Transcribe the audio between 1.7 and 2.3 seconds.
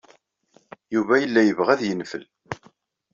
ad yenfel.